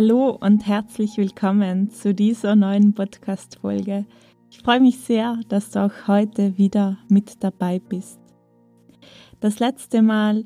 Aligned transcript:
Hallo 0.00 0.30
und 0.30 0.64
herzlich 0.64 1.16
willkommen 1.16 1.90
zu 1.90 2.14
dieser 2.14 2.54
neuen 2.54 2.94
Podcast-Folge. 2.94 4.06
Ich 4.48 4.58
freue 4.60 4.78
mich 4.78 4.96
sehr, 4.98 5.40
dass 5.48 5.72
du 5.72 5.84
auch 5.84 6.06
heute 6.06 6.56
wieder 6.56 6.98
mit 7.08 7.42
dabei 7.42 7.80
bist. 7.80 8.20
Das 9.40 9.58
letzte 9.58 10.02
Mal 10.02 10.44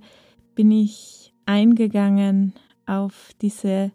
bin 0.54 0.70
ich 0.70 1.34
eingegangen 1.44 2.54
auf 2.86 3.32
diese 3.42 3.92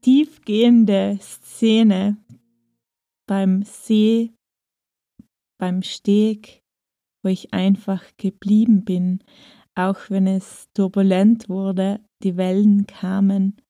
tiefgehende 0.00 1.18
Szene 1.20 2.16
beim 3.26 3.64
See, 3.64 4.32
beim 5.58 5.82
Steg, 5.82 6.62
wo 7.22 7.28
ich 7.28 7.52
einfach 7.52 8.02
geblieben 8.16 8.86
bin, 8.86 9.22
auch 9.74 10.08
wenn 10.08 10.26
es 10.26 10.70
turbulent 10.72 11.50
wurde, 11.50 12.00
die 12.22 12.38
Wellen 12.38 12.86
kamen 12.86 13.60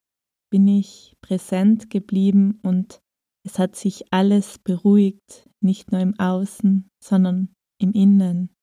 bin 0.55 0.69
ich 0.69 1.17
präsent 1.21 1.91
geblieben 1.91 2.61
und 2.63 3.03
es 3.45 3.59
hat 3.59 3.75
sich 3.75 4.13
alles 4.13 4.61
beruhigt, 4.61 5.51
nicht 5.61 5.91
nur 5.91 6.01
im 6.01 6.17
Außen, 6.21 6.89
sondern 7.03 7.53
im 7.81 7.91
Innen. 7.91 8.55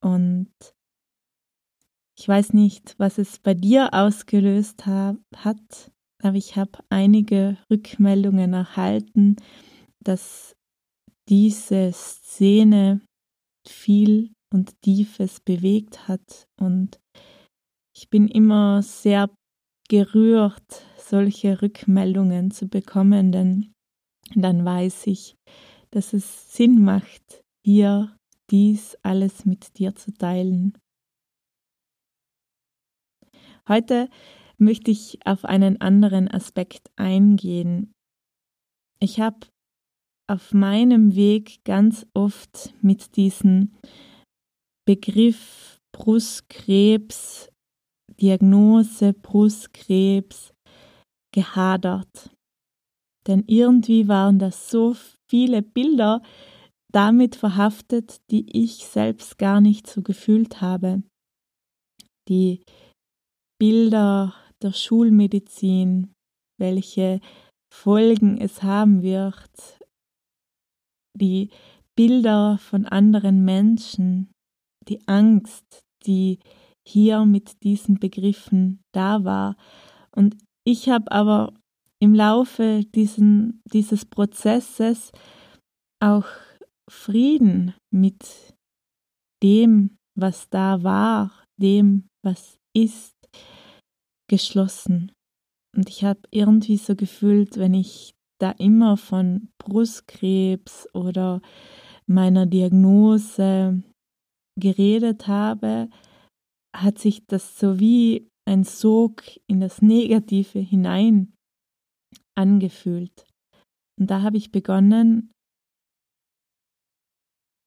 Und 0.00 0.52
ich 2.16 2.28
weiß 2.28 2.52
nicht, 2.52 2.94
was 2.98 3.18
es 3.18 3.40
bei 3.40 3.54
dir 3.54 3.92
ausgelöst 3.92 4.86
hat, 4.86 5.90
aber 6.22 6.36
ich 6.36 6.54
habe 6.54 6.78
einige 6.88 7.58
Rückmeldungen 7.68 8.52
erhalten, 8.52 9.34
dass 10.04 10.54
diese 11.28 11.90
Szene 11.92 13.00
viel 13.66 14.32
und 14.54 14.80
Tiefes 14.82 15.40
bewegt 15.40 16.06
hat. 16.06 16.46
Und 16.60 17.00
ich 17.92 18.08
bin 18.08 18.28
immer 18.28 18.82
sehr 18.82 19.28
gerührt, 19.90 20.86
solche 20.96 21.60
Rückmeldungen 21.60 22.52
zu 22.52 22.68
bekommen, 22.68 23.32
denn 23.32 23.72
dann 24.36 24.64
weiß 24.64 25.08
ich, 25.08 25.36
dass 25.90 26.12
es 26.12 26.54
Sinn 26.54 26.84
macht, 26.84 27.42
hier 27.66 28.16
dies 28.50 28.96
alles 29.02 29.44
mit 29.44 29.78
dir 29.78 29.96
zu 29.96 30.14
teilen. 30.14 30.78
Heute 33.68 34.08
möchte 34.58 34.92
ich 34.92 35.18
auf 35.24 35.44
einen 35.44 35.80
anderen 35.80 36.28
Aspekt 36.28 36.88
eingehen. 36.94 37.92
Ich 39.00 39.18
habe 39.18 39.48
auf 40.28 40.52
meinem 40.52 41.16
Weg 41.16 41.64
ganz 41.64 42.06
oft 42.14 42.72
mit 42.80 43.16
diesem 43.16 43.74
Begriff 44.86 45.80
Brustkrebs 45.90 47.49
Diagnose 48.20 49.12
Brustkrebs 49.12 50.52
gehadert. 51.32 52.30
Denn 53.26 53.44
irgendwie 53.46 54.08
waren 54.08 54.38
das 54.38 54.70
so 54.70 54.96
viele 55.30 55.62
Bilder 55.62 56.22
damit 56.92 57.36
verhaftet, 57.36 58.20
die 58.30 58.50
ich 58.50 58.86
selbst 58.86 59.38
gar 59.38 59.60
nicht 59.60 59.86
so 59.86 60.02
gefühlt 60.02 60.60
habe. 60.60 61.02
Die 62.28 62.62
Bilder 63.58 64.34
der 64.62 64.72
Schulmedizin, 64.72 66.12
welche 66.58 67.20
Folgen 67.72 68.38
es 68.38 68.62
haben 68.62 69.02
wird, 69.02 69.78
die 71.16 71.50
Bilder 71.96 72.58
von 72.58 72.86
anderen 72.86 73.44
Menschen, 73.44 74.32
die 74.88 75.06
Angst, 75.06 75.82
die 76.06 76.38
hier 76.90 77.24
mit 77.24 77.62
diesen 77.62 77.98
Begriffen 77.98 78.80
da 78.92 79.24
war. 79.24 79.56
Und 80.14 80.36
ich 80.64 80.88
habe 80.88 81.10
aber 81.12 81.54
im 82.00 82.14
Laufe 82.14 82.84
diesen, 82.94 83.62
dieses 83.72 84.04
Prozesses 84.04 85.12
auch 86.02 86.26
Frieden 86.90 87.74
mit 87.92 88.54
dem, 89.42 89.96
was 90.18 90.48
da 90.50 90.82
war, 90.82 91.44
dem, 91.60 92.08
was 92.24 92.58
ist, 92.74 93.14
geschlossen. 94.28 95.12
Und 95.76 95.88
ich 95.88 96.04
habe 96.04 96.20
irgendwie 96.30 96.76
so 96.76 96.96
gefühlt, 96.96 97.56
wenn 97.58 97.74
ich 97.74 98.12
da 98.40 98.50
immer 98.52 98.96
von 98.96 99.48
Brustkrebs 99.58 100.88
oder 100.94 101.40
meiner 102.06 102.46
Diagnose 102.46 103.82
geredet 104.58 105.28
habe, 105.28 105.88
hat 106.74 106.98
sich 106.98 107.26
das 107.26 107.58
so 107.58 107.78
wie 107.78 108.28
ein 108.46 108.64
Sog 108.64 109.22
in 109.46 109.60
das 109.60 109.82
Negative 109.82 110.58
hinein 110.58 111.34
angefühlt. 112.34 113.26
Und 113.98 114.10
da 114.10 114.22
habe 114.22 114.36
ich 114.36 114.50
begonnen 114.50 115.30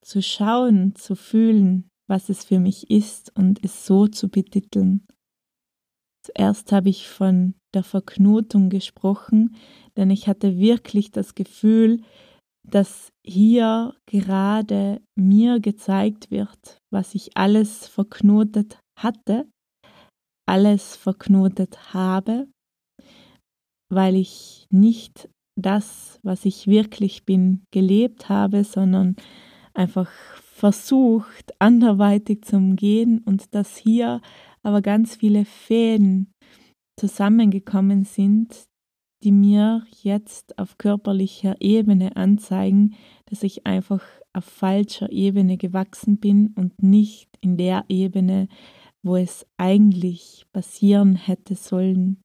zu 0.04 0.22
schauen, 0.22 0.96
zu 0.96 1.16
fühlen, 1.16 1.90
was 2.10 2.30
es 2.30 2.44
für 2.44 2.60
mich 2.60 2.90
ist 2.90 3.36
und 3.38 3.64
es 3.64 3.86
so 3.86 4.08
zu 4.08 4.30
betiteln. 4.30 5.06
Zuerst 6.26 6.72
habe 6.72 6.90
ich 6.90 7.08
von 7.08 7.56
der 7.74 7.84
Verknotung 7.84 8.70
gesprochen, 8.70 9.56
denn 9.96 10.10
ich 10.10 10.28
hatte 10.28 10.58
wirklich 10.58 11.12
das 11.12 11.36
Gefühl, 11.36 12.02
dass 12.66 13.12
hier 13.26 13.96
gerade 14.06 15.02
mir 15.16 15.60
gezeigt 15.60 16.32
wird, 16.32 16.80
was 16.92 17.14
ich 17.16 17.36
alles 17.36 17.88
verknotet 17.88 18.80
hatte, 19.00 19.50
alles 20.48 20.96
verknotet 20.96 21.94
habe, 21.94 22.48
weil 23.90 24.16
ich 24.16 24.68
nicht 24.70 25.30
das, 25.56 26.20
was 26.24 26.46
ich 26.46 26.68
wirklich 26.68 27.26
bin, 27.26 27.64
gelebt 27.72 28.30
habe, 28.30 28.64
sondern 28.64 29.16
einfach 29.74 30.12
versucht, 30.42 31.54
anderweitig 31.60 32.44
zu 32.46 32.58
umgehen 32.58 33.20
und 33.20 33.54
dass 33.54 33.78
hier 33.78 34.22
aber 34.64 34.82
ganz 34.82 35.16
viele 35.16 35.46
Fäden 35.46 36.32
zusammengekommen 37.00 38.04
sind, 38.04 38.64
die 39.24 39.32
mir 39.32 39.86
jetzt 40.02 40.58
auf 40.60 40.78
körperlicher 40.78 41.56
Ebene 41.60 42.16
anzeigen, 42.16 42.96
dass 43.26 43.44
ich 43.44 43.66
einfach 43.66 44.04
auf 44.34 44.46
falscher 44.46 45.12
Ebene 45.12 45.58
gewachsen 45.58 46.18
bin 46.20 46.54
und 46.56 46.82
nicht 46.82 47.30
in 47.42 47.58
der 47.58 47.86
Ebene, 47.88 48.48
wo 49.04 49.18
es 49.18 49.46
eigentlich 49.58 50.46
passieren 50.54 51.16
hätte 51.16 51.56
sollen. 51.56 52.22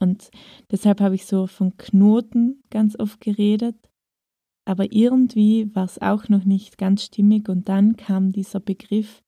Und 0.00 0.30
deshalb 0.70 1.00
habe 1.00 1.14
ich 1.14 1.26
so 1.26 1.46
von 1.46 1.76
Knoten 1.76 2.62
ganz 2.70 2.98
oft 2.98 3.20
geredet. 3.20 3.76
aber 4.68 4.92
irgendwie 4.92 5.74
war 5.74 5.84
es 5.84 6.00
auch 6.02 6.28
noch 6.28 6.44
nicht 6.44 6.76
ganz 6.76 7.04
stimmig 7.04 7.48
und 7.48 7.68
dann 7.68 7.96
kam 7.96 8.32
dieser 8.32 8.60
Begriff, 8.60 9.22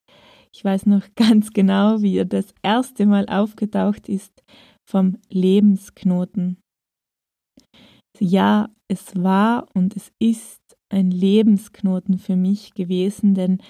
ich 0.54 0.64
weiß 0.64 0.86
noch 0.86 1.06
ganz 1.16 1.52
genau, 1.52 2.02
wie 2.02 2.16
er 2.18 2.24
das 2.24 2.52
erste 2.62 3.06
Mal 3.06 3.26
aufgetaucht 3.28 4.08
ist, 4.08 4.42
vom 4.88 5.18
Lebensknoten. 5.30 6.58
Ja, 8.18 8.68
es 8.88 9.14
war 9.14 9.68
und 9.74 9.94
es 9.96 10.10
ist 10.18 10.60
ein 10.88 11.10
Lebensknoten 11.10 12.18
für 12.18 12.34
mich 12.34 12.74
gewesen, 12.74 13.34
denn 13.34 13.62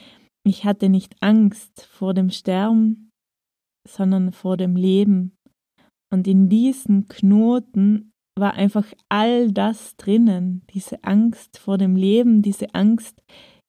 ich 0.48 0.64
hatte 0.64 0.88
nicht 0.88 1.16
Angst 1.20 1.86
vor 1.90 2.14
dem 2.14 2.30
Sterben, 2.30 3.10
sondern 3.86 4.32
vor 4.32 4.56
dem 4.56 4.76
Leben. 4.76 5.36
Und 6.10 6.26
in 6.26 6.48
diesen 6.48 7.08
Knoten 7.08 8.12
war 8.38 8.54
einfach 8.54 8.86
all 9.08 9.50
das 9.52 9.96
drinnen, 9.96 10.62
diese 10.72 11.02
Angst 11.04 11.58
vor 11.58 11.76
dem 11.76 11.96
Leben, 11.96 12.42
diese 12.42 12.74
Angst, 12.74 13.22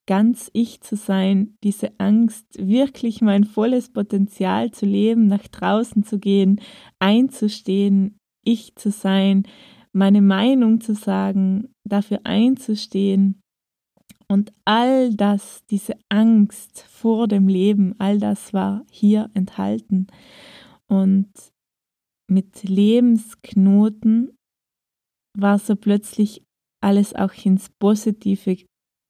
ganz 0.08 0.50
ich 0.54 0.81
zu 0.81 0.96
sein, 0.96 1.56
diese 1.64 2.00
Angst, 2.00 2.46
wirklich 2.58 3.22
mein 3.22 3.44
volles 3.44 3.92
Potenzial 3.92 4.72
zu 4.72 4.86
leben, 4.86 5.28
nach 5.28 5.48
draußen 5.48 6.04
zu 6.04 6.20
gehen, 6.20 6.62
einzustehen, 7.00 8.18
ich 8.44 8.75
zu 8.75 8.90
sein, 8.90 9.44
meine 9.92 10.22
Meinung 10.22 10.82
zu 10.82 10.96
sagen, 10.96 11.74
dafür 11.84 12.22
einzustehen. 12.24 13.38
Und 14.31 14.54
all 14.64 15.14
das, 15.16 15.66
diese 15.72 15.96
Angst 16.08 16.81
vor 16.84 17.28
dem 17.28 17.48
Leben, 17.48 17.96
all 17.98 18.20
das 18.20 18.54
war 18.54 18.86
hier 18.92 19.30
enthalten. 19.34 20.08
Und 20.88 21.30
mit 22.30 22.64
Lebensknoten 22.64 24.38
war 25.36 25.58
so 25.58 25.76
plötzlich 25.76 26.44
alles 26.81 27.16
auch 27.16 27.34
ins 27.44 27.70
Positive 27.80 28.58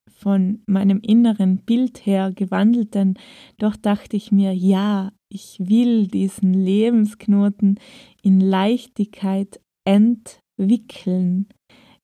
von 0.09 0.63
meinem 0.67 0.99
inneren 1.01 1.57
Bild 1.57 2.05
her 2.05 2.31
gewandelt, 2.31 2.93
denn 2.93 3.15
doch 3.57 3.75
dachte 3.75 4.17
ich 4.17 4.31
mir, 4.31 4.53
ja, 4.53 5.11
ich 5.31 5.59
will 5.59 6.07
diesen 6.07 6.53
Lebensknoten 6.53 7.79
in 8.21 8.39
Leichtigkeit 8.41 9.61
entwickeln, 9.85 11.47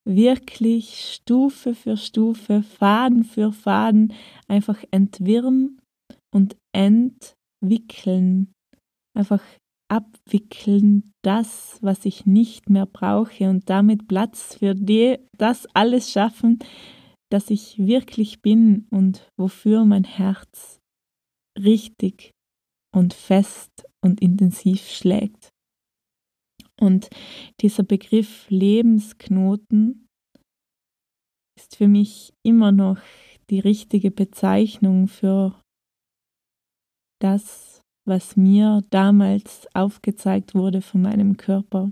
wirklich 0.06 1.14
Stufe 1.14 1.74
für 1.74 1.98
Stufe, 1.98 2.64
Faden 2.64 3.24
für 3.24 3.52
Faden 3.52 4.14
einfach 4.48 4.84
entwirren 4.92 5.82
und 6.34 6.56
entwickeln, 6.74 8.54
einfach 9.18 9.44
abwickeln, 9.90 11.12
das, 11.24 11.78
was 11.82 12.06
ich 12.06 12.26
nicht 12.26 12.70
mehr 12.70 12.86
brauche 12.86 13.50
und 13.50 13.70
damit 13.70 14.08
Platz 14.08 14.56
für 14.56 14.76
die, 14.76 15.20
das 15.38 15.68
alles 15.74 16.12
schaffen, 16.12 16.60
das 17.32 17.50
ich 17.50 17.78
wirklich 17.78 18.42
bin 18.42 18.88
und 18.92 19.28
wofür 19.38 19.86
mein 19.86 20.04
Herz 20.04 20.80
richtig 21.58 22.32
und 22.94 23.14
fest 23.14 23.86
und 24.04 24.22
intensiv 24.22 24.90
schlägt. 24.90 25.50
Und 26.80 27.10
dieser 27.62 27.84
Begriff 27.84 28.50
Lebensknoten 28.50 30.08
ist 31.58 31.78
für 31.78 31.88
mich 31.88 32.34
immer 32.44 32.72
noch 32.72 33.00
die 33.50 33.60
richtige 33.60 34.12
Bezeichnung 34.12 35.08
für 35.08 35.60
das, 37.22 37.82
was 38.08 38.36
mir 38.36 38.82
damals 38.90 39.68
aufgezeigt 39.74 40.54
wurde 40.54 40.82
von 40.82 41.02
meinem 41.02 41.38
Körper. 41.38 41.92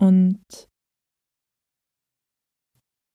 Und 0.00 0.40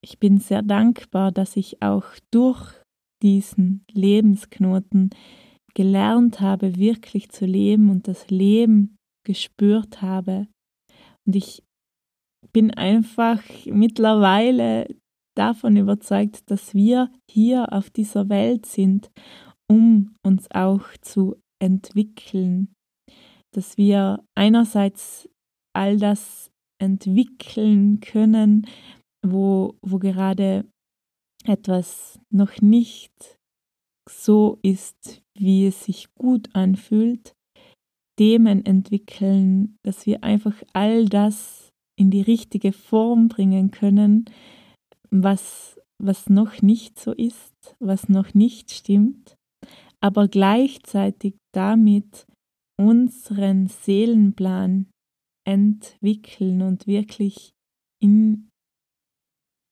ich 0.04 0.20
bin 0.20 0.38
sehr 0.38 0.62
dankbar, 0.62 1.32
dass 1.32 1.56
ich 1.56 1.82
auch 1.82 2.06
durch 2.32 2.74
diesen 3.22 3.86
Lebensknoten 3.92 5.12
gelernt 5.74 6.42
habe, 6.42 6.76
wirklich 6.76 7.30
zu 7.30 7.46
leben 7.46 7.90
und 7.90 8.08
das 8.08 8.30
Leben 8.30 8.98
gespürt 9.24 10.02
habe. 10.02 10.48
Und 11.26 11.36
ich 11.36 11.64
bin 12.52 12.72
einfach 12.72 13.42
mittlerweile 13.66 14.88
davon 15.36 15.78
überzeugt, 15.78 16.50
dass 16.52 16.74
wir 16.74 17.12
hier 17.30 17.74
auf 17.74 17.90
dieser 17.90 18.30
Welt 18.30 18.66
sind, 18.66 19.12
um 19.70 20.16
uns 20.24 20.50
auch 20.52 20.86
zu 21.02 21.36
entwickeln, 21.62 22.74
dass 23.56 23.78
wir 23.78 24.24
einerseits 24.36 25.30
all 25.76 25.98
das 25.98 26.52
entwickeln 26.80 28.00
können, 28.02 28.68
wo, 29.26 29.76
wo 29.82 30.00
gerade 30.00 30.66
etwas 31.46 32.20
noch 32.30 32.62
nicht 32.62 33.40
so 34.10 34.60
ist, 34.62 35.24
wie 35.38 35.68
es 35.68 35.86
sich 35.86 36.14
gut 36.16 36.54
anfühlt, 36.54 37.34
Themen 38.24 38.66
entwickeln, 38.66 39.76
dass 39.84 40.06
wir 40.06 40.24
einfach 40.24 40.56
all 40.72 41.10
das 41.10 41.74
in 42.00 42.10
die 42.10 42.22
richtige 42.22 42.72
Form 42.72 43.28
bringen 43.28 43.70
können, 43.70 44.24
was, 45.12 45.78
was 46.02 46.30
noch 46.30 46.62
nicht 46.62 46.98
so 46.98 47.12
ist, 47.12 47.76
was 47.80 48.08
noch 48.08 48.34
nicht 48.34 48.72
stimmt, 48.72 49.36
aber 50.00 50.30
gleichzeitig 50.30 51.36
damit 51.54 52.26
unseren 52.80 53.68
Seelenplan 53.68 54.90
entwickeln 55.46 56.62
und 56.62 56.88
wirklich 56.88 57.52
in 58.02 58.48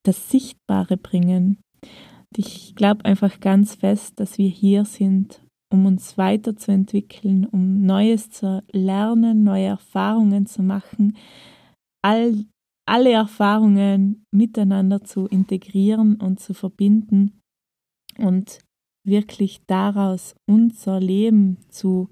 das 0.06 0.30
Sichtbare 0.30 0.98
bringen. 0.98 1.62
Und 1.81 2.38
ich 2.38 2.75
glaube 2.75 3.06
einfach 3.06 3.39
ganz 3.39 3.75
fest, 3.75 4.19
dass 4.19 4.38
wir 4.38 4.50
hier 4.50 4.83
sind, 4.83 5.42
um 5.72 5.86
uns 5.86 6.18
weiterzuentwickeln, 6.18 7.46
um 7.46 7.82
Neues 7.82 8.30
zu 8.30 8.64
lernen, 8.72 9.44
neue 9.44 9.66
Erfahrungen 9.66 10.46
zu 10.46 10.62
machen, 10.62 11.18
all, 12.04 12.46
alle 12.88 13.12
Erfahrungen 13.12 14.26
miteinander 14.32 15.04
zu 15.04 15.28
integrieren 15.28 16.16
und 16.16 16.40
zu 16.40 16.54
verbinden 16.54 17.42
und 18.18 18.60
wirklich 19.08 19.62
daraus 19.66 20.36
unser 20.48 21.00
Leben 21.00 21.58
zu 21.70 22.10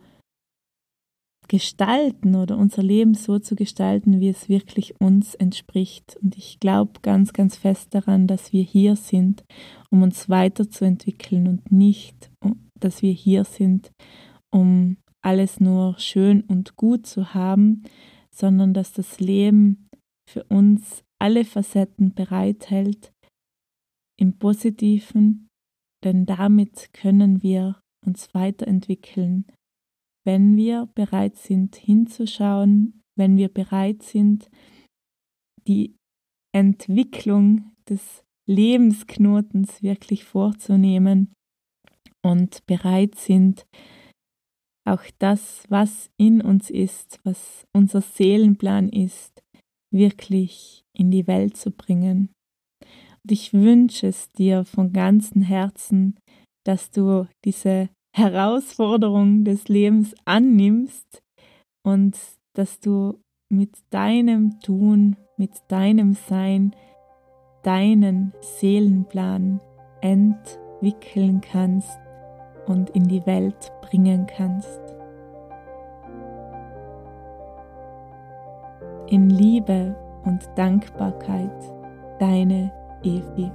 gestalten 1.49 2.35
oder 2.35 2.57
unser 2.57 2.83
Leben 2.83 3.15
so 3.15 3.39
zu 3.39 3.55
gestalten, 3.55 4.19
wie 4.19 4.29
es 4.29 4.47
wirklich 4.47 5.01
uns 5.01 5.35
entspricht. 5.35 6.15
Und 6.21 6.37
ich 6.37 6.59
glaube 6.59 6.99
ganz, 7.01 7.33
ganz 7.33 7.57
fest 7.57 7.93
daran, 7.93 8.27
dass 8.27 8.53
wir 8.53 8.63
hier 8.63 8.95
sind, 8.95 9.43
um 9.89 10.03
uns 10.03 10.29
weiterzuentwickeln 10.29 11.47
und 11.47 11.71
nicht, 11.71 12.31
dass 12.79 13.01
wir 13.01 13.11
hier 13.11 13.43
sind, 13.43 13.91
um 14.51 14.97
alles 15.21 15.59
nur 15.59 15.97
schön 15.99 16.41
und 16.41 16.75
gut 16.75 17.05
zu 17.05 17.33
haben, 17.33 17.83
sondern 18.31 18.73
dass 18.73 18.93
das 18.93 19.19
Leben 19.19 19.89
für 20.29 20.43
uns 20.45 21.03
alle 21.19 21.43
Facetten 21.43 22.13
bereithält, 22.13 23.11
im 24.17 24.37
positiven, 24.37 25.47
denn 26.03 26.25
damit 26.25 26.93
können 26.93 27.41
wir 27.43 27.81
uns 28.05 28.33
weiterentwickeln. 28.33 29.45
Wenn 30.25 30.55
wir 30.55 30.89
bereit 30.93 31.37
sind 31.37 31.75
hinzuschauen, 31.75 33.01
wenn 33.17 33.37
wir 33.37 33.49
bereit 33.49 34.03
sind, 34.03 34.49
die 35.67 35.95
Entwicklung 36.53 37.71
des 37.87 38.23
Lebensknotens 38.47 39.83
wirklich 39.83 40.23
vorzunehmen 40.23 41.33
und 42.23 42.65
bereit 42.65 43.15
sind, 43.15 43.65
auch 44.85 45.03
das, 45.19 45.63
was 45.69 46.09
in 46.17 46.41
uns 46.41 46.69
ist, 46.69 47.19
was 47.23 47.67
unser 47.73 48.01
Seelenplan 48.01 48.89
ist, 48.89 49.43
wirklich 49.93 50.83
in 50.93 51.11
die 51.11 51.27
Welt 51.27 51.57
zu 51.57 51.71
bringen. 51.71 52.29
Und 53.23 53.31
ich 53.31 53.53
wünsche 53.53 54.07
es 54.07 54.29
dir 54.29 54.65
von 54.65 54.91
ganzem 54.93 55.41
Herzen, 55.41 56.19
dass 56.65 56.91
du 56.91 57.27
diese 57.45 57.89
Herausforderung 58.15 59.43
des 59.43 59.67
Lebens 59.67 60.15
annimmst 60.25 61.21
und 61.85 62.17
dass 62.55 62.79
du 62.79 63.19
mit 63.51 63.77
deinem 63.91 64.59
Tun, 64.59 65.17
mit 65.37 65.51
deinem 65.67 66.13
Sein, 66.13 66.75
deinen 67.63 68.33
Seelenplan 68.41 69.61
entwickeln 70.01 71.41
kannst 71.41 71.99
und 72.69 72.91
in 72.91 73.07
die 73.07 73.25
Welt 73.25 73.71
bringen 73.81 74.27
kannst. 74.27 74.79
In 79.07 79.31
Liebe 79.31 79.95
und 80.23 80.47
Dankbarkeit, 80.55 81.49
deine 82.19 82.71
Evi. 83.01 83.51